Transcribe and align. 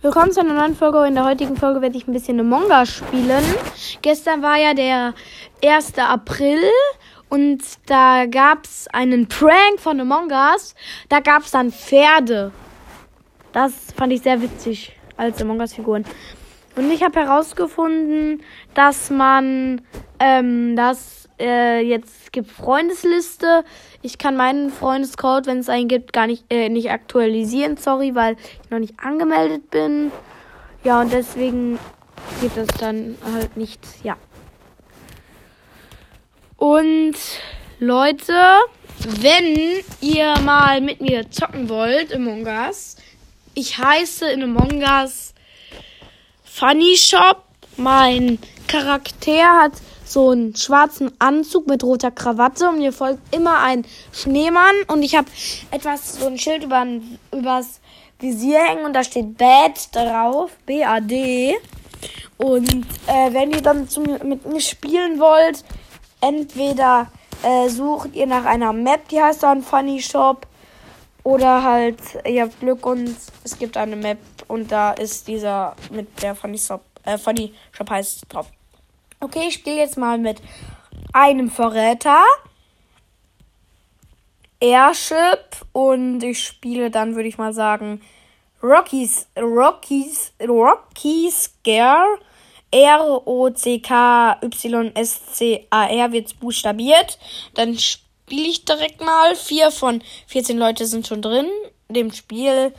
Willkommen 0.00 0.30
zu 0.30 0.38
einer 0.38 0.54
neuen 0.54 0.76
Folge. 0.76 1.04
In 1.08 1.16
der 1.16 1.24
heutigen 1.24 1.56
Folge 1.56 1.82
werde 1.82 1.96
ich 1.96 2.06
ein 2.06 2.12
bisschen 2.12 2.38
Among 2.38 2.70
Us 2.70 2.88
spielen. 2.88 3.42
Gestern 4.00 4.42
war 4.42 4.56
ja 4.56 4.72
der 4.72 5.12
1. 5.60 5.98
April 5.98 6.60
und 7.28 7.58
da 7.86 8.26
gab 8.26 8.64
es 8.64 8.86
einen 8.92 9.26
Prank 9.26 9.80
von 9.80 9.98
Among 9.98 10.30
Us. 10.30 10.76
Da 11.08 11.18
gab 11.18 11.42
es 11.42 11.50
dann 11.50 11.72
Pferde. 11.72 12.52
Das 13.52 13.72
fand 13.96 14.12
ich 14.12 14.22
sehr 14.22 14.40
witzig 14.40 14.92
als 15.16 15.42
Among 15.42 15.58
Us-Figuren. 15.58 16.04
Und 16.76 16.92
ich 16.92 17.02
habe 17.02 17.18
herausgefunden, 17.18 18.44
dass 18.74 19.10
man 19.10 19.80
ähm, 20.20 20.76
das 20.76 21.27
äh, 21.40 21.80
jetzt 21.80 22.32
gibt 22.32 22.50
Freundesliste. 22.50 23.64
Ich 24.02 24.18
kann 24.18 24.36
meinen 24.36 24.70
Freundescode, 24.70 25.46
wenn 25.46 25.58
es 25.58 25.68
einen 25.68 25.88
gibt, 25.88 26.12
gar 26.12 26.26
nicht, 26.26 26.44
äh, 26.50 26.68
nicht 26.68 26.90
aktualisieren, 26.90 27.76
sorry, 27.76 28.14
weil 28.14 28.36
ich 28.62 28.70
noch 28.70 28.78
nicht 28.78 28.94
angemeldet 28.98 29.70
bin. 29.70 30.12
Ja, 30.84 31.00
und 31.00 31.12
deswegen 31.12 31.78
geht 32.40 32.56
das 32.56 32.68
dann 32.78 33.16
halt 33.32 33.56
nicht, 33.56 33.80
ja. 34.02 34.16
Und 36.56 37.14
Leute, 37.78 38.34
wenn 39.20 39.56
ihr 40.00 40.38
mal 40.40 40.80
mit 40.80 41.00
mir 41.00 41.30
zocken 41.30 41.68
wollt 41.68 42.10
im 42.10 42.26
Among 42.26 42.46
Us, 42.46 42.96
ich 43.54 43.78
heiße 43.78 44.30
in 44.30 44.42
Among 44.42 44.82
Us 44.82 45.34
Funny 46.44 46.96
Shop. 46.96 47.44
Mein 47.76 48.40
Charakter 48.66 49.62
hat 49.62 49.72
so 50.08 50.30
einen 50.30 50.56
schwarzen 50.56 51.12
Anzug 51.18 51.66
mit 51.66 51.84
roter 51.84 52.10
Krawatte 52.10 52.68
und 52.68 52.78
mir 52.78 52.92
folgt 52.92 53.20
immer 53.34 53.60
ein 53.60 53.84
Schneemann 54.12 54.74
und 54.88 55.02
ich 55.02 55.14
habe 55.16 55.28
etwas, 55.70 56.14
so 56.14 56.26
ein 56.26 56.38
Schild 56.38 56.64
über, 56.64 56.86
übers 57.32 57.80
Visier 58.18 58.60
hängen 58.60 58.84
und 58.84 58.94
da 58.94 59.04
steht 59.04 59.36
Bad 59.36 59.94
drauf, 59.94 60.50
B-A-D. 60.66 61.56
Und 62.36 62.86
äh, 63.06 63.32
wenn 63.32 63.50
ihr 63.52 63.62
dann 63.62 63.88
zum, 63.88 64.04
mit 64.24 64.46
mir 64.46 64.60
spielen 64.60 65.18
wollt, 65.18 65.64
entweder 66.20 67.08
äh, 67.42 67.68
sucht 67.68 68.14
ihr 68.14 68.26
nach 68.26 68.44
einer 68.44 68.72
Map, 68.72 69.08
die 69.08 69.20
heißt 69.20 69.42
dann 69.42 69.62
Funny 69.62 70.00
Shop, 70.00 70.46
oder 71.24 71.62
halt 71.62 72.00
ihr 72.26 72.42
habt 72.42 72.58
Glück 72.60 72.86
und 72.86 73.14
es 73.44 73.58
gibt 73.58 73.76
eine 73.76 73.96
Map 73.96 74.18
und 74.46 74.72
da 74.72 74.92
ist 74.92 75.28
dieser 75.28 75.76
mit 75.90 76.22
der 76.22 76.34
Funny 76.34 76.58
Shop, 76.58 76.80
äh, 77.04 77.18
Funny 77.18 77.52
Shop 77.72 77.90
heißt 77.90 78.22
drauf. 78.28 78.46
Okay, 79.20 79.48
ich 79.48 79.54
spiele 79.54 79.76
jetzt 79.76 79.96
mal 79.96 80.18
mit 80.18 80.40
einem 81.12 81.50
Verräter. 81.50 82.22
Airship 84.60 85.66
und 85.72 86.22
ich 86.22 86.44
spiele 86.44 86.90
dann, 86.90 87.14
würde 87.14 87.28
ich 87.28 87.38
mal 87.38 87.52
sagen, 87.52 88.00
Rockies, 88.62 89.26
Rockies, 89.36 90.32
Rocky 90.40 91.30
Scare. 91.30 92.18
R-O-C-K-Y-S-C-A-R 92.70 93.82
wird 96.12 96.38
buchstabiert. 96.38 97.18
Dann 97.54 97.78
spiele 97.78 98.48
ich 98.48 98.66
direkt 98.66 99.00
mal. 99.00 99.34
Vier 99.36 99.70
von 99.70 100.02
14 100.26 100.58
Leute 100.58 100.86
sind 100.86 101.06
schon 101.06 101.22
drin. 101.22 101.46
Dem 101.88 102.12
Spiel, 102.12 102.74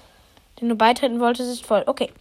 den 0.62 0.70
du 0.70 0.76
beitreten 0.76 1.20
wolltest, 1.20 1.52
ist 1.52 1.66
voll. 1.66 1.84
Okay. 1.88 2.12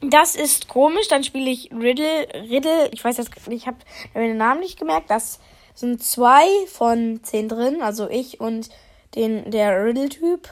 Das 0.00 0.36
ist 0.36 0.68
komisch. 0.68 1.08
Dann 1.08 1.24
spiele 1.24 1.50
ich 1.50 1.70
Riddle. 1.72 2.28
Riddle. 2.48 2.88
Ich 2.92 3.04
weiß 3.04 3.16
jetzt, 3.16 3.30
ich 3.48 3.66
habe 3.66 3.78
den 4.14 4.36
Namen 4.36 4.60
nicht 4.60 4.78
gemerkt. 4.78 5.10
Das 5.10 5.40
sind 5.74 6.02
zwei 6.02 6.46
von 6.66 7.20
zehn 7.22 7.48
drin. 7.48 7.82
Also 7.82 8.08
ich 8.08 8.40
und 8.40 8.68
den, 9.14 9.50
der 9.50 9.84
Riddle-Typ. 9.84 10.48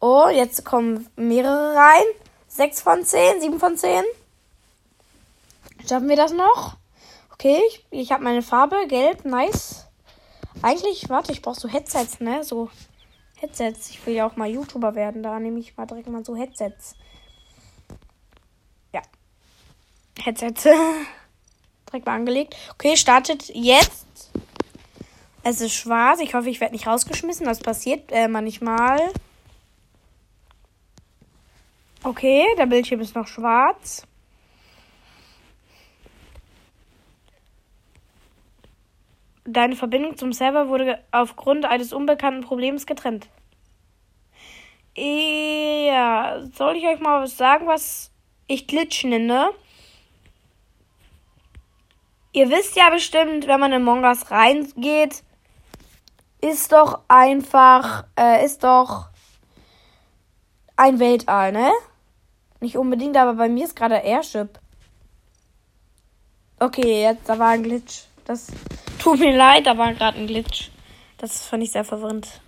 Oh, 0.00 0.28
jetzt 0.28 0.64
kommen 0.64 1.08
mehrere 1.16 1.74
rein. 1.74 2.04
Sechs 2.46 2.80
von 2.80 3.04
zehn, 3.04 3.40
sieben 3.40 3.58
von 3.60 3.76
zehn. 3.76 4.02
Schaffen 5.88 6.08
wir 6.08 6.16
das 6.16 6.32
noch? 6.32 6.76
Okay, 7.32 7.60
ich, 7.68 7.86
ich 7.90 8.12
habe 8.12 8.24
meine 8.24 8.42
Farbe. 8.42 8.86
Gelb, 8.88 9.24
nice. 9.24 9.86
Eigentlich, 10.62 11.08
warte, 11.08 11.32
ich 11.32 11.42
brauche 11.42 11.58
so 11.58 11.68
Headsets, 11.68 12.20
ne? 12.20 12.42
So 12.42 12.70
Headsets. 13.36 13.90
Ich 13.90 14.04
will 14.06 14.14
ja 14.14 14.26
auch 14.26 14.36
mal 14.36 14.48
YouTuber 14.48 14.94
werden. 14.94 15.22
Da 15.22 15.38
nehme 15.38 15.60
ich 15.60 15.76
mal 15.76 15.86
direkt 15.86 16.08
mal 16.08 16.24
so 16.24 16.34
Headsets. 16.34 16.96
Headset 20.18 20.54
direkt 21.88 22.06
mal 22.06 22.14
angelegt. 22.14 22.56
Okay, 22.74 22.96
startet 22.96 23.50
jetzt. 23.54 24.06
Es 25.42 25.60
ist 25.60 25.74
schwarz. 25.74 26.20
Ich 26.20 26.34
hoffe, 26.34 26.50
ich 26.50 26.60
werde 26.60 26.74
nicht 26.74 26.86
rausgeschmissen. 26.86 27.46
Das 27.46 27.60
passiert 27.60 28.12
äh, 28.12 28.28
manchmal. 28.28 29.00
Okay, 32.02 32.44
der 32.56 32.66
Bildschirm 32.66 33.00
ist 33.00 33.14
noch 33.14 33.26
schwarz. 33.26 34.06
Deine 39.44 39.76
Verbindung 39.76 40.16
zum 40.16 40.32
Server 40.32 40.68
wurde 40.68 41.02
aufgrund 41.10 41.64
eines 41.64 41.92
unbekannten 41.92 42.42
Problems 42.42 42.86
getrennt. 42.86 43.28
Ja, 44.94 46.40
soll 46.54 46.76
ich 46.76 46.86
euch 46.86 47.00
mal 47.00 47.22
was 47.22 47.36
sagen, 47.36 47.66
was 47.66 48.10
ich 48.46 48.66
Glitch 48.66 49.04
nenne? 49.04 49.50
Ihr 52.32 52.50
wisst 52.50 52.76
ja 52.76 52.90
bestimmt, 52.90 53.46
wenn 53.46 53.60
man 53.60 53.72
in 53.72 53.82
Mongas 53.82 54.30
reingeht, 54.30 55.22
ist 56.40 56.72
doch 56.72 57.00
einfach, 57.08 58.04
äh, 58.18 58.44
ist 58.44 58.62
doch 58.64 59.08
ein 60.76 60.98
Weltall, 61.00 61.52
ne? 61.52 61.70
Nicht 62.60 62.76
unbedingt, 62.76 63.16
aber 63.16 63.34
bei 63.34 63.48
mir 63.48 63.64
ist 63.64 63.76
gerade 63.76 63.96
Airship. 63.96 64.58
Okay, 66.60 67.02
jetzt, 67.02 67.28
da 67.28 67.38
war 67.38 67.48
ein 67.48 67.62
Glitch. 67.62 68.04
Das 68.24 68.48
tut 68.98 69.20
mir 69.20 69.36
leid, 69.36 69.66
da 69.66 69.78
war 69.78 69.92
gerade 69.94 70.18
ein 70.18 70.26
Glitch. 70.26 70.70
Das 71.18 71.46
fand 71.46 71.62
ich 71.62 71.72
sehr 71.72 71.84
verwirrend. 71.84 72.40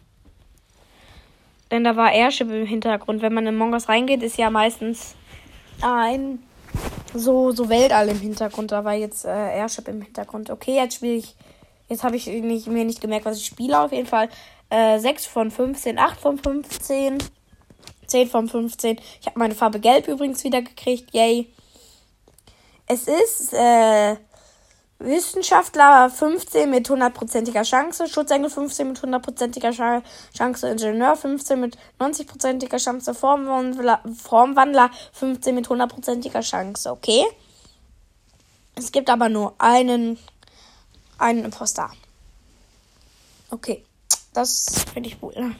Denn 1.70 1.84
da 1.84 1.96
war 1.96 2.12
Airship 2.12 2.50
im 2.50 2.66
Hintergrund. 2.66 3.22
Wenn 3.22 3.34
man 3.34 3.46
in 3.46 3.56
Mongos 3.56 3.88
reingeht, 3.88 4.22
ist 4.22 4.36
ja 4.36 4.50
meistens 4.50 5.14
ein 5.80 6.42
so, 7.14 7.52
so 7.52 7.68
Weltall 7.68 8.08
im 8.08 8.20
Hintergrund. 8.20 8.72
Da 8.72 8.84
war 8.84 8.94
jetzt 8.94 9.24
äh, 9.24 9.28
Airship 9.58 9.88
im 9.88 10.02
Hintergrund. 10.02 10.50
Okay, 10.50 10.76
jetzt 10.76 10.96
spiele 10.96 11.14
ich. 11.14 11.34
Jetzt 11.88 12.04
habe 12.04 12.16
ich 12.16 12.26
nicht, 12.26 12.68
mir 12.68 12.84
nicht 12.84 13.00
gemerkt, 13.00 13.26
was 13.26 13.38
ich 13.38 13.46
spiele. 13.46 13.80
Auf 13.80 13.92
jeden 13.92 14.06
Fall 14.06 14.28
äh, 14.70 14.98
6 14.98 15.26
von 15.26 15.50
15, 15.50 15.98
8 15.98 16.20
von 16.20 16.38
15, 16.38 17.18
10 18.06 18.28
von 18.28 18.48
15. 18.48 18.98
Ich 19.20 19.26
habe 19.26 19.38
meine 19.38 19.54
Farbe 19.54 19.80
Gelb 19.80 20.06
übrigens 20.08 20.44
wieder 20.44 20.62
gekriegt. 20.62 21.12
Yay. 21.12 21.48
Es 22.86 23.08
ist 23.08 23.52
äh, 23.52 24.16
Wissenschaftler 25.00 26.10
15 26.10 26.68
mit 26.68 26.88
hundertprozentiger 26.90 27.62
Chance, 27.62 28.06
Schutzengel 28.06 28.50
15 28.50 28.88
mit 28.88 29.02
hundertprozentiger 29.02 29.70
Chance, 29.70 30.68
Ingenieur 30.68 31.16
15 31.16 31.58
mit 31.58 31.78
90%iger 31.98 32.76
Chance, 32.76 33.14
Formwandler, 33.14 34.02
Formwandler 34.22 34.90
15 35.12 35.54
mit 35.54 35.68
hundertprozentiger 35.70 36.42
Chance, 36.42 36.90
okay? 36.90 37.24
Es 38.74 38.92
gibt 38.92 39.08
aber 39.08 39.30
nur 39.30 39.54
einen, 39.56 40.18
einen 41.16 41.46
Imposter. 41.46 41.90
Okay, 43.50 43.82
das 44.34 44.84
finde 44.92 45.08
ich 45.08 45.16
cool. 45.22 45.54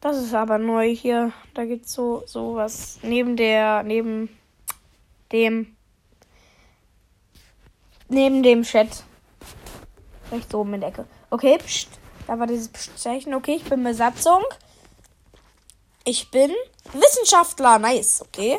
Das 0.00 0.16
ist 0.16 0.32
aber 0.32 0.58
neu 0.58 0.94
hier. 0.94 1.32
Da 1.54 1.64
gibt's 1.64 1.92
so 1.92 2.22
sowas 2.24 3.00
neben 3.02 3.36
der 3.36 3.82
neben 3.82 4.30
dem 5.32 5.76
neben 8.10 8.42
dem 8.42 8.62
Chat. 8.62 9.04
Rechts 10.30 10.54
oben 10.54 10.74
in 10.74 10.80
der 10.80 10.90
Ecke. 10.90 11.06
Okay, 11.30 11.58
pst. 11.58 11.88
Da 12.26 12.38
war 12.38 12.46
dieses 12.46 12.70
Zeichen. 12.96 13.34
Okay, 13.34 13.54
ich 13.56 13.64
bin 13.64 13.82
Besatzung. 13.82 14.42
Ich 16.04 16.30
bin 16.30 16.52
Wissenschaftler. 16.92 17.78
Nice, 17.78 18.22
okay. 18.22 18.58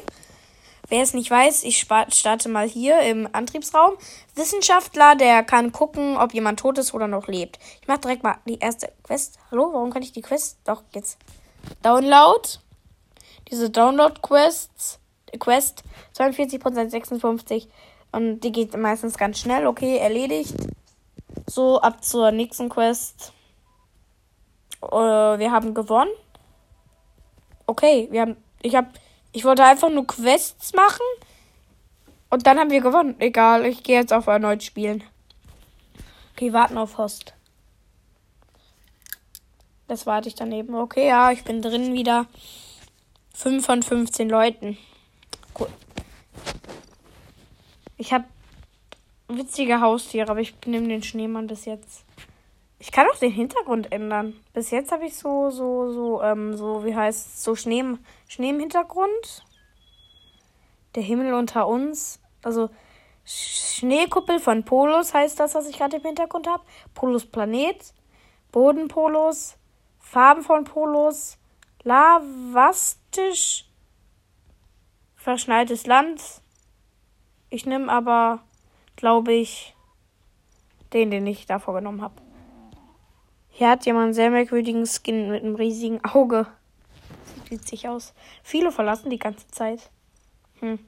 Wer 0.89 1.03
es 1.03 1.13
nicht 1.13 1.31
weiß, 1.31 1.63
ich 1.63 1.79
starte 1.79 2.49
mal 2.49 2.67
hier 2.67 2.99
im 2.99 3.29
Antriebsraum. 3.31 3.93
Wissenschaftler, 4.35 5.15
der 5.15 5.41
kann 5.43 5.71
gucken, 5.71 6.17
ob 6.17 6.33
jemand 6.33 6.59
tot 6.59 6.77
ist 6.77 6.93
oder 6.93 7.07
noch 7.07 7.27
lebt. 7.27 7.59
Ich 7.81 7.87
mache 7.87 8.01
direkt 8.01 8.23
mal 8.23 8.35
die 8.45 8.59
erste 8.59 8.91
Quest. 9.03 9.39
Hallo, 9.49 9.71
warum 9.71 9.91
kann 9.91 10.01
ich 10.01 10.11
die 10.11 10.21
Quest? 10.21 10.57
Doch, 10.65 10.83
jetzt. 10.93 11.17
Download. 11.81 12.41
Diese 13.49 13.69
Download-Quests. 13.69 14.99
Quest 15.39 15.83
42%, 16.17 16.89
56. 16.89 17.69
Und 18.11 18.41
die 18.41 18.51
geht 18.51 18.75
meistens 18.75 19.17
ganz 19.17 19.39
schnell. 19.39 19.67
Okay, 19.67 19.97
erledigt. 19.97 20.55
So, 21.47 21.79
ab 21.81 22.03
zur 22.03 22.31
nächsten 22.31 22.69
Quest. 22.69 23.33
Äh, 24.81 24.87
wir 24.87 25.51
haben 25.51 25.73
gewonnen. 25.73 26.11
Okay, 27.65 28.07
wir 28.11 28.21
haben. 28.21 28.37
Ich 28.61 28.75
hab. 28.75 28.87
Ich 29.31 29.45
wollte 29.45 29.63
einfach 29.63 29.89
nur 29.89 30.05
Quests 30.05 30.73
machen. 30.73 31.05
Und 32.29 32.47
dann 32.47 32.59
haben 32.59 32.69
wir 32.69 32.81
gewonnen. 32.81 33.15
Egal, 33.19 33.65
ich 33.65 33.83
gehe 33.83 33.99
jetzt 33.99 34.13
auf 34.13 34.27
erneut 34.27 34.63
spielen. 34.63 35.03
Okay, 36.33 36.53
warten 36.53 36.77
auf 36.77 36.97
Host. 36.97 37.33
Das 39.87 40.05
warte 40.05 40.29
ich 40.29 40.35
daneben. 40.35 40.75
Okay, 40.75 41.07
ja, 41.07 41.31
ich 41.31 41.43
bin 41.43 41.61
drin 41.61 41.93
wieder. 41.93 42.25
5 43.35 43.65
von 43.65 43.83
15 43.83 44.29
Leuten. 44.29 44.77
Cool. 45.59 45.67
Ich 48.01 48.11
habe 48.11 48.25
witzige 49.27 49.79
Haustiere, 49.79 50.31
aber 50.31 50.39
ich 50.39 50.55
nehme 50.65 50.87
den 50.87 51.03
Schneemann 51.03 51.45
bis 51.45 51.65
jetzt. 51.65 52.03
Ich 52.79 52.91
kann 52.91 53.05
auch 53.07 53.19
den 53.19 53.31
Hintergrund 53.31 53.91
ändern. 53.91 54.33
Bis 54.53 54.71
jetzt 54.71 54.91
habe 54.91 55.05
ich 55.05 55.15
so, 55.15 55.51
so, 55.51 55.93
so, 55.93 56.23
ähm, 56.23 56.57
so, 56.57 56.83
wie 56.83 56.95
heißt 56.95 57.43
so 57.43 57.55
Schnee, 57.55 57.83
Schnee 58.27 58.49
im 58.49 58.59
Hintergrund. 58.59 59.45
Der 60.95 61.03
Himmel 61.03 61.35
unter 61.35 61.67
uns. 61.67 62.19
Also 62.41 62.71
Schneekuppel 63.23 64.39
von 64.39 64.65
Polos 64.65 65.13
heißt 65.13 65.39
das, 65.39 65.53
was 65.53 65.69
ich 65.69 65.77
gerade 65.77 65.97
im 65.97 66.03
Hintergrund 66.03 66.47
habe. 66.47 66.63
Polos 66.95 67.27
Planet. 67.27 67.93
Bodenpolos. 68.51 69.57
Farben 69.99 70.41
von 70.41 70.63
Polos. 70.63 71.37
Lavastisch. 71.83 73.69
Verschneites 75.15 75.85
Land. 75.85 76.40
Ich 77.51 77.65
nehme 77.65 77.91
aber, 77.91 78.39
glaube 78.95 79.33
ich, 79.33 79.75
den, 80.93 81.11
den 81.11 81.27
ich 81.27 81.45
davor 81.45 81.75
genommen 81.75 82.01
habe. 82.01 82.15
Hier 83.49 83.69
hat 83.69 83.85
jemand 83.85 84.05
einen 84.05 84.13
sehr 84.13 84.31
merkwürdigen 84.31 84.85
Skin 84.87 85.29
mit 85.29 85.43
einem 85.43 85.55
riesigen 85.55 86.03
Auge. 86.05 86.47
Sieht 87.25 87.51
witzig 87.51 87.89
aus. 87.89 88.13
Viele 88.41 88.71
verlassen 88.71 89.09
die 89.09 89.19
ganze 89.19 89.47
Zeit. 89.49 89.91
Hm. 90.61 90.79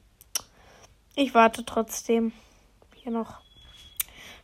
Ich 1.14 1.34
warte 1.34 1.66
trotzdem. 1.66 2.32
Hier 2.94 3.12
noch. 3.12 3.40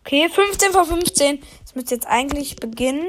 Okay, 0.05 0.29
15 0.29 0.73
vor 0.73 0.85
15. 0.85 1.41
Das 1.63 1.75
müsste 1.75 1.95
jetzt 1.95 2.07
eigentlich 2.07 2.57
beginnen. 2.57 3.07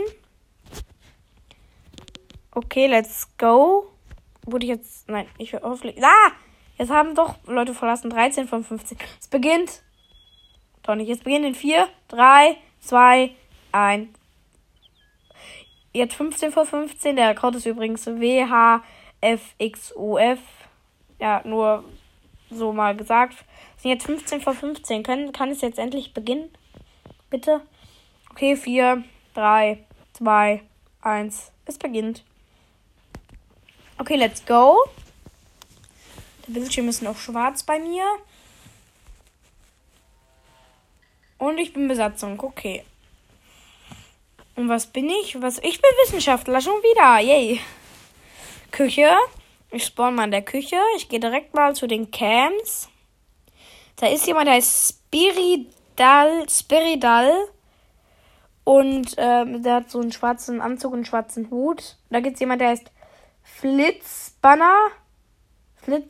Okay, 2.51 2.87
let's 2.87 3.27
go. 3.37 3.91
Wurde 4.45 4.65
ich 4.65 4.69
jetzt. 4.69 5.09
Nein, 5.09 5.27
ich 5.37 5.51
will 5.51 5.59
auflegen. 5.59 6.01
Ah! 6.01 6.31
Jetzt 6.81 6.89
haben 6.89 7.13
doch 7.13 7.35
Leute 7.45 7.75
verlassen. 7.75 8.09
13 8.09 8.47
von 8.47 8.63
15. 8.63 8.97
Es 9.19 9.27
beginnt. 9.27 9.83
Doch 10.81 10.95
nicht. 10.95 11.11
Es 11.11 11.19
beginnt 11.19 11.45
in 11.45 11.53
4, 11.53 11.87
3, 12.07 12.57
2, 12.79 13.35
1. 13.71 14.09
Jetzt 15.93 16.15
15 16.15 16.51
vor 16.51 16.65
15. 16.65 17.17
Der 17.17 17.35
Code 17.35 17.59
ist 17.59 17.67
übrigens 17.67 18.07
WHFXUF. 18.07 18.81
Ja, 21.19 21.43
nur 21.45 21.83
so 22.49 22.73
mal 22.73 22.97
gesagt. 22.97 23.35
Es 23.75 23.83
sind 23.83 23.91
jetzt 23.91 24.07
15 24.07 24.41
vor 24.41 24.55
15. 24.55 25.03
Können, 25.03 25.33
kann 25.33 25.51
es 25.51 25.61
jetzt 25.61 25.77
endlich 25.77 26.15
beginnen? 26.15 26.49
Bitte? 27.29 27.61
Okay, 28.31 28.55
4, 28.55 29.03
3, 29.35 29.85
2, 30.13 30.63
1. 31.03 31.51
Es 31.67 31.77
beginnt. 31.77 32.23
Okay, 33.99 34.15
let's 34.15 34.43
go. 34.43 34.79
Der 36.47 36.53
Bildschirm 36.53 36.89
ist 36.89 37.01
noch 37.01 37.17
schwarz 37.17 37.63
bei 37.63 37.79
mir. 37.79 38.03
Und 41.37 41.57
ich 41.57 41.73
bin 41.73 41.87
Besatzung. 41.87 42.39
Okay. 42.39 42.83
Und 44.55 44.69
was 44.69 44.87
bin 44.87 45.09
ich? 45.09 45.41
Was? 45.41 45.57
Ich 45.59 45.81
bin 45.81 45.91
Wissenschaftler 46.03 46.61
schon 46.61 46.81
wieder. 46.83 47.19
Yay. 47.19 47.59
Küche. 48.71 49.09
Ich 49.71 49.85
spawn 49.85 50.15
mal 50.15 50.25
in 50.25 50.31
der 50.31 50.41
Küche. 50.41 50.77
Ich 50.97 51.09
gehe 51.09 51.19
direkt 51.19 51.53
mal 51.55 51.75
zu 51.75 51.87
den 51.87 52.11
Camps. 52.11 52.89
Da 53.95 54.07
ist 54.07 54.27
jemand, 54.27 54.47
der 54.47 54.55
heißt 54.55 54.95
Spiridal. 55.09 56.47
Spiridal. 56.49 57.31
Und 58.63 59.15
ähm, 59.17 59.63
der 59.63 59.75
hat 59.75 59.89
so 59.89 59.99
einen 59.99 60.11
schwarzen 60.11 60.61
Anzug 60.61 60.91
und 60.91 60.99
einen 60.99 61.05
schwarzen 61.05 61.49
Hut. 61.49 61.97
Da 62.09 62.19
gibt 62.19 62.35
es 62.35 62.39
jemand, 62.39 62.61
der 62.61 62.69
heißt 62.69 62.91
Flitzbanner. 63.43 64.75
Flitz. 65.77 66.05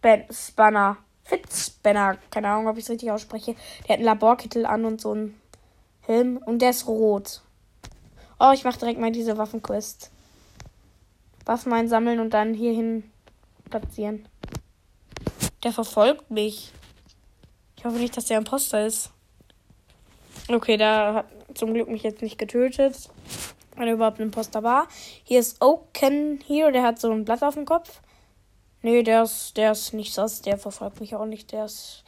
Fitzbanner. 0.00 0.98
Fitzbanner. 1.24 2.18
Keine 2.30 2.48
Ahnung, 2.48 2.68
ob 2.68 2.76
ich 2.78 2.84
es 2.84 2.90
richtig 2.90 3.10
ausspreche. 3.10 3.54
Der 3.82 3.94
hat 3.94 3.96
einen 3.96 4.04
Laborkittel 4.04 4.64
an 4.64 4.84
und 4.84 5.00
so 5.00 5.12
einen 5.12 5.40
Helm. 6.02 6.38
Und 6.38 6.60
der 6.60 6.70
ist 6.70 6.86
rot. 6.86 7.42
Oh, 8.40 8.52
ich 8.54 8.64
mache 8.64 8.78
direkt 8.78 9.00
mal 9.00 9.10
diese 9.10 9.36
Waffenquest. 9.36 10.10
Waffen 11.44 11.72
einsammeln 11.72 12.20
und 12.20 12.34
dann 12.34 12.54
hierhin 12.54 13.10
platzieren. 13.68 14.28
Der 15.64 15.72
verfolgt 15.72 16.30
mich. 16.30 16.72
Ich 17.76 17.84
hoffe 17.84 17.96
nicht, 17.96 18.16
dass 18.16 18.26
der 18.26 18.38
Imposter 18.38 18.86
ist. 18.86 19.10
Okay, 20.48 20.76
der 20.76 21.14
hat 21.14 21.26
zum 21.54 21.74
Glück 21.74 21.88
mich 21.88 22.02
jetzt 22.02 22.22
nicht 22.22 22.38
getötet. 22.38 23.10
Wenn 23.76 23.88
er 23.88 23.94
überhaupt 23.94 24.18
ein 24.18 24.24
Imposter 24.24 24.62
war. 24.62 24.88
Hier 25.24 25.40
ist 25.40 25.60
Oaken 25.60 26.40
hier. 26.46 26.70
Der 26.70 26.82
hat 26.82 27.00
so 27.00 27.10
ein 27.10 27.24
Blatt 27.24 27.42
auf 27.42 27.54
dem 27.54 27.64
Kopf. 27.64 28.00
Nee, 28.82 29.02
der 29.02 29.24
ist, 29.24 29.56
der 29.56 29.72
ist 29.72 29.92
nicht 29.92 30.14
sass. 30.14 30.42
Der 30.42 30.58
verfolgt 30.58 31.00
mich 31.00 31.14
auch 31.14 31.26
nicht. 31.26 31.52
Der 31.52 31.64
ist, 31.64 32.04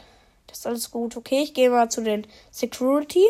das 0.46 0.58
ist 0.58 0.66
alles 0.66 0.90
gut. 0.90 1.16
Okay, 1.16 1.42
ich 1.42 1.54
gehe 1.54 1.70
mal 1.70 1.90
zu 1.90 2.02
den 2.02 2.26
Security. 2.50 3.24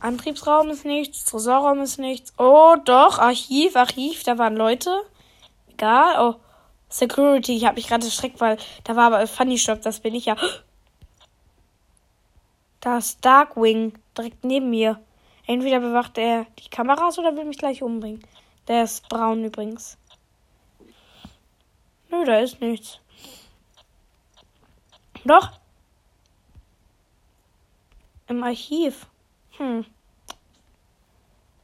Antriebsraum 0.00 0.70
ist 0.70 0.86
nichts, 0.86 1.24
Tresorraum 1.24 1.80
ist 1.80 1.98
nichts. 1.98 2.32
Oh, 2.38 2.74
doch, 2.84 3.18
Archiv, 3.18 3.76
Archiv, 3.76 4.22
da 4.22 4.38
waren 4.38 4.56
Leute. 4.56 4.90
Egal. 5.68 6.16
Oh, 6.18 6.40
Security, 6.88 7.56
ich 7.56 7.66
habe 7.66 7.76
mich 7.76 7.86
gerade 7.86 8.06
erschreckt, 8.06 8.40
weil 8.40 8.56
da 8.84 8.96
war 8.96 9.12
aber 9.12 9.26
Funny 9.26 9.58
Shop, 9.58 9.82
das 9.82 10.00
bin 10.00 10.14
ich 10.14 10.26
ja. 10.26 10.36
Da 12.80 12.96
ist 12.96 13.22
Darkwing, 13.22 13.92
direkt 14.16 14.42
neben 14.42 14.70
mir. 14.70 14.98
Entweder 15.46 15.80
bewacht 15.80 16.16
er 16.16 16.46
die 16.58 16.70
Kameras 16.70 17.18
oder 17.18 17.36
will 17.36 17.44
mich 17.44 17.58
gleich 17.58 17.82
umbringen. 17.82 18.24
Der 18.68 18.84
ist 18.84 19.06
braun 19.10 19.44
übrigens. 19.44 19.98
Nö, 22.10 22.24
da 22.24 22.38
ist 22.40 22.60
nichts. 22.60 23.00
Doch. 25.24 25.52
Im 28.26 28.42
Archiv. 28.42 29.06
Hm. 29.58 29.84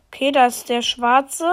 Okay, 0.09 0.31
da 0.31 0.47
ist 0.47 0.69
der 0.69 0.83
schwarze. 0.83 1.51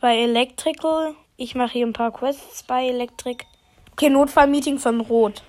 Bei 0.00 0.16
Electrical. 0.16 1.14
Ich 1.36 1.54
mache 1.54 1.72
hier 1.72 1.86
ein 1.86 1.92
paar 1.92 2.12
Quests 2.12 2.62
bei 2.62 2.86
Electric. 2.86 3.44
Okay, 3.92 4.10
Notfallmeeting 4.10 4.78
von 4.78 5.00
Rot. 5.00 5.42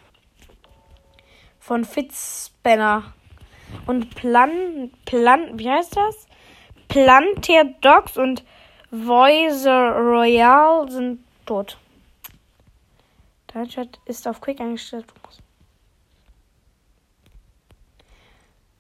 Von 1.59 1.85
Fitzbanner. 1.85 3.13
Und 3.85 4.15
Plan. 4.15 4.91
Plan. 5.05 5.59
Wie 5.59 5.69
heißt 5.69 5.95
das? 5.95 6.27
Planter 6.87 7.65
Dogs 7.81 8.17
und 8.17 8.43
Voicer 8.89 9.95
Royale 9.95 10.91
sind 10.91 11.23
tot. 11.45 11.77
Dein 13.53 13.67
Chat 13.67 13.99
ist 14.05 14.27
auf 14.27 14.39
Quick 14.39 14.61
eingestellt. 14.61 15.05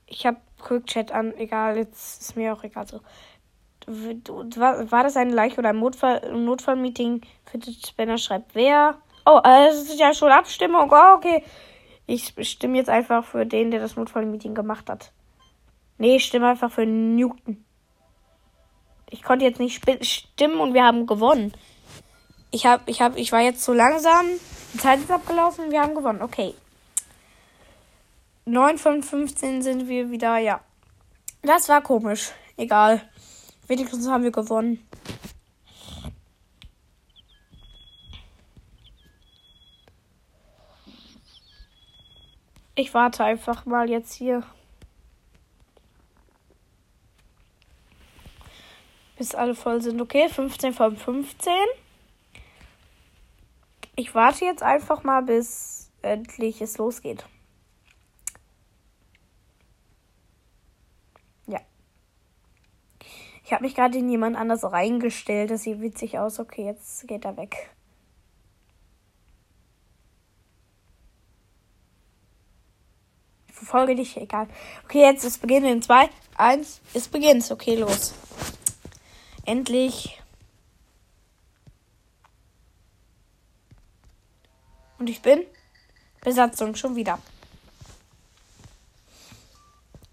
Ich 0.05 0.25
habe 0.25 0.37
Quick 0.61 0.85
Chat 0.87 1.11
an. 1.11 1.33
Egal, 1.35 1.77
jetzt 1.77 2.21
ist 2.21 2.35
mir 2.35 2.53
auch 2.53 2.63
egal 2.63 2.87
so. 2.87 3.01
War, 3.87 5.03
das 5.03 5.17
eine 5.17 5.33
Leiche 5.33 5.57
oder 5.57 5.69
ein 5.69 5.79
Notfall, 5.79 6.31
Notfallmeeting? 6.33 7.21
Benner 7.97 8.17
schreibt 8.17 8.55
wer. 8.55 9.01
Oh, 9.25 9.39
äh, 9.43 9.67
es 9.67 9.89
ist 9.89 9.99
ja 9.99 10.13
schon 10.13 10.31
Abstimmung. 10.31 10.89
Oh, 10.91 11.15
okay. 11.15 11.43
Ich 12.05 12.33
stimme 12.41 12.77
jetzt 12.77 12.89
einfach 12.89 13.25
für 13.25 13.45
den, 13.45 13.71
der 13.71 13.79
das 13.79 13.95
Notfallmeeting 13.95 14.53
gemacht 14.53 14.89
hat. 14.89 15.11
Nee, 15.97 16.17
ich 16.17 16.25
stimme 16.25 16.49
einfach 16.49 16.71
für 16.71 16.85
Newton. 16.85 17.63
Ich 19.09 19.23
konnte 19.23 19.45
jetzt 19.45 19.59
nicht 19.59 19.83
stimmen 20.03 20.59
und 20.59 20.73
wir 20.73 20.83
haben 20.83 21.05
gewonnen. 21.05 21.53
Ich 22.51 22.65
hab, 22.65 22.87
ich 22.87 23.01
hab, 23.01 23.17
ich 23.17 23.31
war 23.31 23.41
jetzt 23.41 23.63
zu 23.63 23.73
langsam. 23.73 24.25
Die 24.73 24.77
Zeit 24.77 24.99
ist 24.99 25.11
abgelaufen 25.11 25.71
wir 25.71 25.81
haben 25.81 25.95
gewonnen. 25.95 26.21
Okay. 26.21 26.53
9 28.45 28.77
von 28.77 29.03
15 29.03 29.61
sind 29.61 29.87
wir 29.87 30.11
wieder, 30.11 30.37
ja. 30.37 30.61
Das 31.41 31.69
war 31.69 31.81
komisch. 31.81 32.31
Egal. 32.57 33.01
Wenigstens 33.67 34.07
haben 34.07 34.23
wir 34.23 34.31
gewonnen. 34.31 34.85
Ich 42.75 42.93
warte 42.93 43.23
einfach 43.23 43.65
mal 43.65 43.89
jetzt 43.89 44.13
hier. 44.13 44.43
Bis 49.17 49.35
alle 49.35 49.53
voll 49.53 49.81
sind. 49.81 50.01
Okay, 50.01 50.29
15 50.29 50.73
von 50.73 50.97
15. 50.97 51.53
Ich 54.01 54.15
warte 54.15 54.45
jetzt 54.45 54.63
einfach 54.63 55.03
mal, 55.03 55.21
bis 55.21 55.91
endlich 56.01 56.59
es 56.59 56.79
losgeht. 56.79 57.23
Ich 63.43 63.53
habe 63.53 63.65
mich 63.65 63.75
gerade 63.75 63.97
in 63.97 64.09
jemand 64.09 64.37
anders 64.37 64.63
reingestellt. 64.63 65.51
Das 65.51 65.63
sieht 65.63 65.81
witzig 65.81 66.17
aus. 66.17 66.39
Okay, 66.39 66.65
jetzt 66.65 67.05
geht 67.07 67.25
er 67.25 67.35
weg. 67.35 67.69
Folge 73.51 73.93
nicht. 73.93 74.17
Egal. 74.17 74.47
Okay, 74.85 75.01
jetzt 75.01 75.25
ist 75.25 75.41
Beginn 75.41 75.65
in 75.65 75.81
2, 75.81 76.09
1, 76.37 76.81
es 76.93 77.07
beginnt. 77.07 77.51
Okay, 77.51 77.75
los. 77.75 78.15
Endlich. 79.45 80.20
Und 85.01 85.09
ich 85.09 85.23
bin 85.23 85.47
Besatzung 86.21 86.75
schon 86.75 86.95
wieder. 86.95 87.17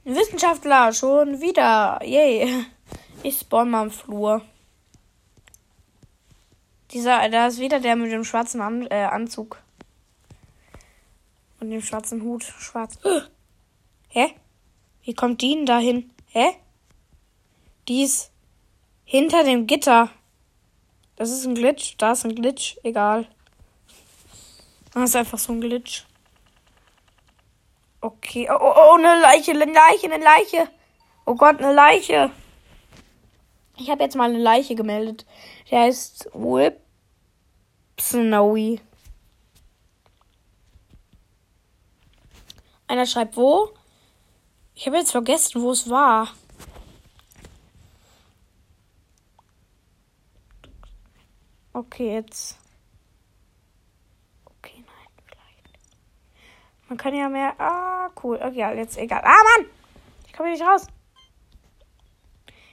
Wissenschaftler 0.05 0.95
schon 0.95 1.43
wieder. 1.43 2.01
Yay. 2.03 2.65
Ich 3.23 3.41
spawn 3.41 3.69
mal 3.69 3.83
im 3.83 3.91
Flur. 3.91 4.41
Dieser, 6.91 7.29
da 7.29 7.49
ist 7.49 7.59
wieder 7.59 7.81
der 7.81 7.97
mit 7.97 8.11
dem 8.11 8.25
schwarzen 8.25 8.63
An 8.63 8.87
äh, 8.87 9.05
Anzug. 9.05 9.59
Und 11.61 11.71
dem 11.71 11.83
schwarzen 11.83 12.23
Hut. 12.23 12.45
Schwarz. 12.45 12.99
Hä? 14.09 14.35
Wie 15.03 15.13
kommt 15.13 15.43
die 15.43 15.55
denn 15.55 15.67
dahin? 15.67 16.11
Hä? 16.29 16.57
Die 17.89 18.05
ist 18.05 18.31
hinter 19.05 19.45
dem 19.45 19.67
Gitter. 19.67 20.09
Das 21.17 21.29
ist 21.29 21.45
ein 21.45 21.55
Glitch. 21.55 21.99
Da 21.99 22.13
ist 22.13 22.25
ein 22.25 22.35
Glitch. 22.35 22.79
Egal. 22.85 23.29
Das 24.93 25.11
ist 25.11 25.17
einfach 25.17 25.39
so 25.39 25.53
ein 25.53 25.61
Glitch. 25.61 26.05
Okay. 28.01 28.49
Oh, 28.51 28.57
oh, 28.61 28.75
oh, 28.77 28.95
eine 28.97 29.21
Leiche, 29.21 29.53
eine 29.53 29.65
Leiche, 29.73 30.13
eine 30.13 30.23
Leiche. 30.23 30.69
Oh 31.27 31.35
Gott, 31.35 31.59
eine 31.59 31.73
Leiche. 31.73 32.31
Ich 33.77 33.91
habe 33.91 34.03
jetzt 34.03 34.17
mal 34.17 34.31
eine 34.31 34.39
Leiche 34.39 34.75
gemeldet. 34.75 35.27
Der 35.71 35.83
heißt 35.83 36.31
Whip 36.33 36.81
Snowy. 38.01 38.81
Einer 42.87 43.07
schreibt 43.07 43.37
wo? 43.37 43.75
Ich 44.75 44.87
habe 44.87 44.97
jetzt 44.97 45.11
vergessen, 45.11 45.61
wo 45.61 45.73
es 45.73 45.91
war. 45.91 46.29
Okay, 51.73 52.15
jetzt. 52.15 52.57
Okay, 54.45 54.85
nein, 54.87 55.09
vielleicht. 55.27 55.79
Man 56.89 56.97
kann 56.97 57.15
ja 57.15 57.29
mehr. 57.29 57.55
Ah, 57.59 58.09
cool. 58.23 58.37
Okay, 58.37 58.77
jetzt 58.77 58.97
egal. 58.97 59.23
Ah, 59.23 59.43
Mann! 59.59 59.67
Ich 60.27 60.33
komme 60.33 60.49
hier 60.49 60.59
nicht 60.59 60.67
raus. 60.67 60.87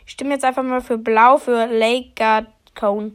Ich 0.05 0.13
stimme 0.13 0.31
jetzt 0.31 0.45
einfach 0.45 0.63
mal 0.63 0.81
für 0.81 0.97
blau 0.97 1.37
für 1.37 1.65
Lake 1.65 2.11
Guard 2.15 2.47
Cone. 2.75 3.13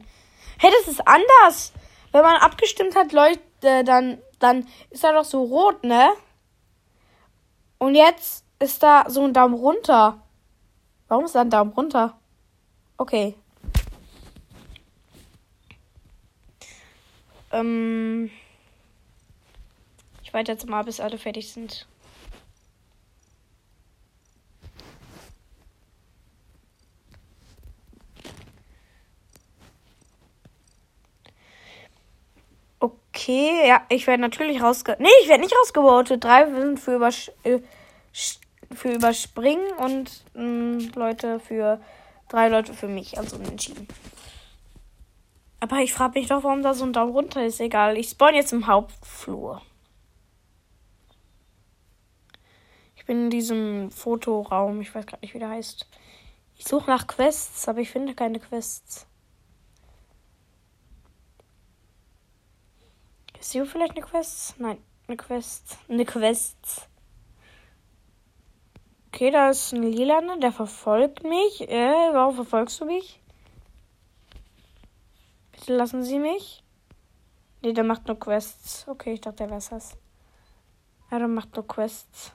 Hey, 0.59 0.71
das 0.79 0.91
ist 0.91 1.07
anders. 1.07 1.73
Wenn 2.11 2.21
man 2.21 2.35
abgestimmt 2.37 2.95
hat, 2.95 3.13
Leute, 3.13 3.39
dann, 3.61 4.21
dann 4.39 4.67
ist 4.89 5.03
er 5.03 5.13
doch 5.13 5.23
so 5.23 5.43
rot, 5.43 5.83
ne? 5.83 6.11
Und 7.79 7.95
jetzt 7.95 8.45
ist 8.59 8.83
da 8.83 9.05
so 9.07 9.23
ein 9.23 9.33
Daumen 9.33 9.55
runter. 9.55 10.21
Warum 11.07 11.25
ist 11.25 11.33
da 11.33 11.41
ein 11.41 11.49
Daumen 11.49 11.71
runter? 11.71 12.19
Okay. 12.97 13.35
Ähm 17.51 18.29
ich 20.31 20.33
warte 20.33 20.53
jetzt 20.53 20.65
mal, 20.65 20.81
bis 20.85 21.01
alle 21.01 21.17
fertig 21.17 21.51
sind. 21.51 21.85
Okay, 32.79 33.67
ja, 33.67 33.85
ich 33.89 34.07
werde 34.07 34.21
natürlich 34.21 34.61
rausge... 34.61 34.95
Nee, 34.99 35.09
ich 35.21 35.27
werde 35.27 35.43
nicht 35.43 35.53
rausgevotet. 35.53 36.23
Drei 36.23 36.49
sind 36.49 36.79
für, 36.79 36.95
Übersch 36.95 37.29
äh, 37.43 37.59
für 38.73 38.93
Überspringen 38.93 39.69
und 39.79 40.23
mh, 40.33 40.43
mm, 40.43 40.91
Leute 40.95 41.41
für... 41.41 41.81
Drei 42.29 42.47
Leute 42.47 42.73
für 42.73 42.87
mich, 42.87 43.17
also 43.17 43.35
entschieden. 43.35 43.85
Aber 45.59 45.79
ich 45.79 45.91
frage 45.91 46.17
mich 46.17 46.29
doch, 46.29 46.45
warum 46.45 46.63
da 46.63 46.73
so 46.73 46.85
ein 46.85 46.93
Daumen 46.93 47.11
runter 47.11 47.45
ist. 47.45 47.59
Egal, 47.59 47.97
ich 47.97 48.07
spawn 48.07 48.33
jetzt 48.33 48.53
im 48.53 48.67
Hauptflur. 48.67 49.61
Ich 53.01 53.07
bin 53.07 53.23
in 53.23 53.29
diesem 53.31 53.89
Fotoraum. 53.89 54.79
Ich 54.79 54.93
weiß 54.93 55.07
gar 55.07 55.17
nicht, 55.21 55.33
wie 55.33 55.39
der 55.39 55.49
heißt. 55.49 55.87
Ich 56.55 56.65
suche 56.65 56.87
nach 56.87 57.07
Quests, 57.07 57.67
aber 57.67 57.79
ich 57.79 57.89
finde 57.89 58.13
keine 58.13 58.39
Quests. 58.39 59.07
Ist 63.39 63.53
hier 63.53 63.65
vielleicht 63.65 63.93
eine 63.93 64.05
Quest? 64.05 64.59
Nein, 64.59 64.77
eine 65.07 65.17
Quest. 65.17 65.79
Eine 65.89 66.05
Quest. 66.05 66.89
Okay, 69.07 69.31
da 69.31 69.49
ist 69.49 69.73
ein 69.73 69.81
Lilane, 69.81 70.37
der 70.39 70.51
verfolgt 70.51 71.23
mich. 71.23 71.67
Äh, 71.67 72.13
warum 72.13 72.35
verfolgst 72.35 72.79
du 72.81 72.85
mich? 72.85 73.19
Bitte 75.53 75.75
lassen 75.75 76.03
Sie 76.03 76.19
mich. 76.19 76.63
Nee, 77.63 77.73
der 77.73 77.83
macht 77.83 78.05
nur 78.05 78.19
Quests. 78.19 78.87
Okay, 78.87 79.13
ich 79.13 79.21
dachte, 79.21 79.37
der 79.37 79.49
weiß 79.49 79.69
das. 79.69 79.97
Ja, 81.09 81.17
der 81.17 81.27
macht 81.27 81.55
nur 81.55 81.67
Quests. 81.67 82.33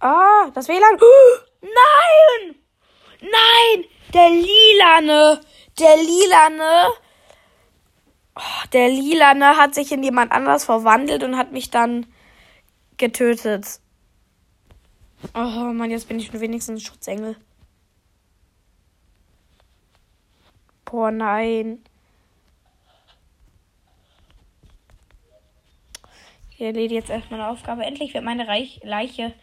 Ah, 0.00 0.50
das 0.54 0.68
WLAN. 0.68 0.98
Nein! 1.60 2.54
Nein! 3.20 3.84
Der 4.12 4.30
Lilane! 4.30 5.40
Der 5.78 5.96
Lilane 5.96 6.92
Oh, 8.38 8.68
der 8.72 8.88
Lilane 8.88 9.56
hat 9.56 9.74
sich 9.74 9.90
in 9.90 10.04
jemand 10.04 10.30
anders 10.30 10.64
verwandelt 10.64 11.24
und 11.24 11.36
hat 11.36 11.50
mich 11.50 11.70
dann 11.70 12.06
getötet. 12.96 13.80
Oh 15.34 15.72
Mann, 15.72 15.90
jetzt 15.90 16.06
bin 16.06 16.20
ich 16.20 16.26
schon 16.26 16.40
wenigstens 16.40 16.80
ein 16.80 16.86
Schutzengel. 16.86 17.36
Boah, 20.84 21.10
nein. 21.10 21.82
Ich 26.52 26.60
erledige 26.60 26.94
jetzt 26.94 27.10
erstmal 27.10 27.40
eine 27.40 27.50
Aufgabe. 27.50 27.84
Endlich 27.84 28.14
wird 28.14 28.22
meine 28.22 28.46
Reich 28.46 28.80
Leiche 28.84 29.34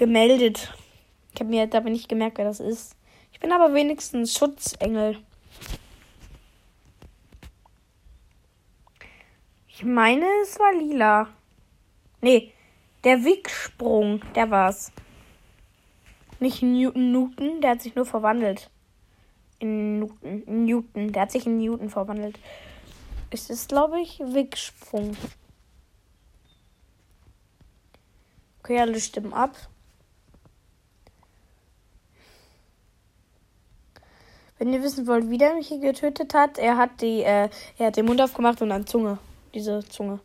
gemeldet. 0.00 0.72
Ich 1.34 1.40
habe 1.40 1.50
mir 1.50 1.66
da 1.66 1.78
nicht 1.80 2.08
gemerkt, 2.08 2.38
wer 2.38 2.46
das 2.46 2.58
ist. 2.58 2.96
Ich 3.32 3.38
bin 3.38 3.52
aber 3.52 3.74
wenigstens 3.74 4.36
Schutzengel. 4.36 5.18
Ich 9.68 9.84
meine, 9.84 10.24
es 10.42 10.58
war 10.58 10.72
lila. 10.72 11.28
Nee, 12.22 12.52
der 13.04 13.24
Wicksprung, 13.24 14.22
der 14.34 14.50
war's. 14.50 14.90
Nicht 16.40 16.62
Newton 16.62 17.12
Newton, 17.12 17.60
der 17.60 17.72
hat 17.72 17.82
sich 17.82 17.94
nur 17.94 18.06
verwandelt. 18.06 18.70
In 19.58 20.00
Newton. 20.00 20.64
Newton, 20.64 21.12
der 21.12 21.22
hat 21.22 21.30
sich 21.30 21.44
in 21.44 21.58
Newton 21.58 21.90
verwandelt. 21.90 22.38
Es 23.30 23.50
ist, 23.50 23.68
glaube 23.68 24.00
ich, 24.00 24.18
Wicksprung. 24.20 25.14
Okay, 28.60 28.80
alle 28.80 28.98
stimmen 28.98 29.34
ab. 29.34 29.54
Wenn 34.60 34.74
ihr 34.74 34.82
wissen 34.82 35.06
wollt, 35.06 35.30
wie 35.30 35.38
der 35.38 35.54
mich 35.54 35.68
hier 35.68 35.78
getötet 35.78 36.34
hat, 36.34 36.58
er 36.58 36.76
hat 36.76 37.00
die, 37.00 37.22
äh, 37.22 37.48
er 37.78 37.86
hat 37.86 37.96
den 37.96 38.04
Mund 38.04 38.20
aufgemacht 38.20 38.60
und 38.60 38.68
dann 38.68 38.86
Zunge 38.86 39.18
diese 39.54 39.80
Zunge. 39.88 40.20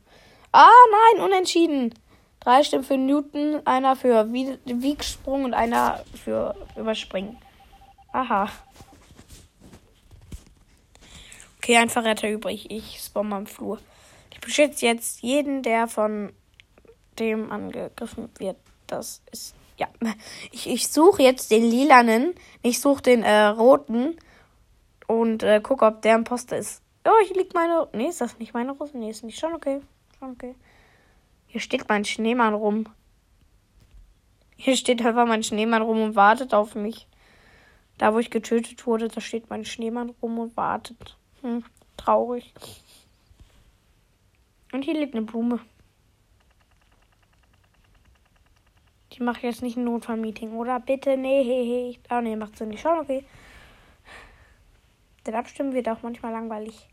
Ah, 0.52 0.70
nein, 0.92 1.24
unentschieden. 1.24 1.94
Drei 2.42 2.62
Stimmen 2.64 2.84
für 2.84 2.98
Newton, 2.98 3.62
einer 3.66 3.96
für 3.96 4.32
Wiegsprung 4.32 5.46
und 5.46 5.54
einer 5.54 6.04
für 6.22 6.54
Überspringen. 6.76 7.38
Aha. 8.12 8.50
Okay, 11.58 11.78
ein 11.78 11.90
Verräter 11.90 12.30
übrig. 12.30 12.70
Ich 12.70 13.00
spawn 13.00 13.30
mal 13.30 13.40
im 13.40 13.48
Flur. 13.48 13.80
Ich 14.34 14.42
beschütze 14.42 14.86
jetzt 14.86 15.22
jeden, 15.22 15.64
der 15.64 15.88
von 15.88 16.34
dem 17.20 17.54
angegriffen 17.54 18.30
wird. 18.38 18.58
Das 18.86 19.22
ist. 19.32 19.56
Ja. 19.78 19.88
Ich, 20.52 20.68
ich 20.68 20.90
suche 20.90 21.24
jetzt 21.24 21.52
den 21.52 21.64
lilanen. 21.64 22.36
Ich 22.62 22.82
suche 22.82 23.02
den 23.02 23.24
äh, 23.24 23.46
roten. 23.46 24.18
Und 25.08 25.44
äh, 25.44 25.62
gucke, 25.62 25.86
ob 25.86 26.02
der 26.02 26.16
ein 26.16 26.24
Poster 26.24 26.58
ist. 26.58 26.82
Oh, 27.06 27.26
hier 27.26 27.36
liegt 27.36 27.54
meine. 27.54 27.88
Nee, 27.94 28.08
ist 28.08 28.22
das 28.22 28.40
nicht 28.40 28.54
meine 28.54 28.72
Rose? 28.72 28.98
Nee, 28.98 29.12
ist 29.12 29.24
nicht. 29.24 29.40
Schon 29.40 29.54
okay. 29.54 29.82
Schon 30.18 30.32
okay. 30.32 30.56
Hier 31.48 31.62
steht 31.62 31.88
mein 31.88 32.06
Schneemann 32.06 32.54
rum. 32.54 32.86
Hier 34.58 34.76
steht 34.76 35.06
einfach 35.06 35.28
mein 35.28 35.44
Schneemann 35.44 35.82
rum 35.82 36.02
und 36.02 36.16
wartet 36.16 36.54
auf 36.54 36.76
mich. 36.76 37.08
Da, 37.98 38.14
wo 38.14 38.20
ich 38.20 38.30
getötet 38.30 38.86
wurde, 38.86 39.08
da 39.08 39.22
steht 39.22 39.50
mein 39.50 39.66
Schneemann 39.66 40.14
rum 40.22 40.40
und 40.40 40.58
wartet. 40.58 41.18
Hm, 41.42 41.64
traurig. 41.98 42.54
Und 44.74 44.84
hier 44.84 44.96
liegt 44.96 45.16
eine 45.16 45.26
Blume. 45.26 45.60
Die 49.14 49.24
macht 49.24 49.44
jetzt 49.44 49.62
nicht 49.62 49.78
ein 49.78 49.86
Notfallmeeting, 49.86 50.54
oder? 50.54 50.80
Bitte, 50.82 51.16
nee, 51.16 51.44
hey, 51.44 51.66
hey. 51.66 52.00
Ah, 52.10 52.22
nee, 52.22 52.36
macht 52.36 52.58
sie 52.58 52.66
nicht. 52.66 52.82
Schon 52.82 53.00
okay. 53.00 53.24
Das 55.26 55.34
Abstimmen 55.34 55.74
wird 55.74 55.90
auch 55.90 56.04
manchmal 56.04 56.32
langweilig. 56.32 56.88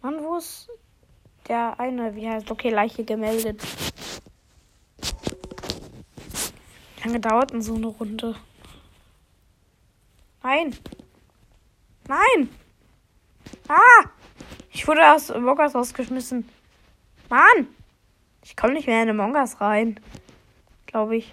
Mann, 0.00 0.22
wo 0.22 0.36
ist 0.36 0.70
der 1.48 1.78
eine? 1.80 2.14
Wie 2.14 2.28
heißt? 2.28 2.48
Okay, 2.50 2.70
Leiche 2.70 3.04
gemeldet. 3.04 3.60
Wie 6.96 7.02
lange 7.04 7.18
dauert 7.18 7.50
denn 7.50 7.62
so 7.62 7.74
eine 7.74 7.88
Runde? 7.88 8.36
Nein. 10.44 10.76
Nein. 12.06 12.48
Ah! 13.66 14.08
Ich 14.70 14.86
wurde 14.86 15.12
aus 15.12 15.34
Mogas 15.34 15.74
rausgeschmissen. 15.74 16.48
Mann! 17.28 17.66
Ich 18.44 18.56
komme 18.56 18.74
nicht 18.74 18.86
mehr 18.86 19.02
in 19.02 19.10
Among 19.10 19.34
Us 19.34 19.60
rein. 19.60 19.98
Glaube 20.86 21.16
ich. 21.16 21.32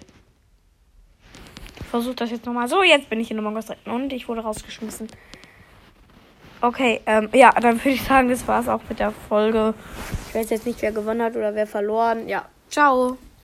Versuche 1.90 2.16
das 2.16 2.30
jetzt 2.30 2.46
nochmal. 2.46 2.68
So, 2.68 2.82
jetzt 2.82 3.08
bin 3.08 3.20
ich 3.20 3.30
in 3.30 3.38
Among 3.38 3.56
Us 3.56 3.66
drin 3.66 3.76
und 3.86 4.12
ich 4.12 4.28
wurde 4.28 4.42
rausgeschmissen. 4.42 5.08
Okay, 6.60 7.00
ähm, 7.06 7.28
ja, 7.32 7.52
dann 7.52 7.78
würde 7.78 7.90
ich 7.90 8.02
sagen, 8.02 8.28
das 8.28 8.46
war 8.48 8.60
es 8.60 8.68
auch 8.68 8.80
mit 8.88 8.98
der 8.98 9.12
Folge. 9.28 9.74
Ich 10.28 10.34
weiß 10.34 10.50
jetzt 10.50 10.66
nicht, 10.66 10.82
wer 10.82 10.92
gewonnen 10.92 11.22
hat 11.22 11.36
oder 11.36 11.54
wer 11.54 11.66
verloren. 11.66 12.28
Ja, 12.28 12.46
ciao. 12.68 13.16